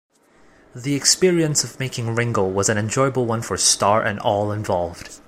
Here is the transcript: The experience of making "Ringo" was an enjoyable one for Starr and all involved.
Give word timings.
The 0.73 0.95
experience 0.95 1.63
of 1.63 1.79
making 1.79 2.15
"Ringo" 2.15 2.43
was 2.47 2.69
an 2.69 2.77
enjoyable 2.79 3.27
one 3.27 3.43
for 3.43 3.55
Starr 3.55 4.01
and 4.01 4.17
all 4.19 4.51
involved. 4.51 5.15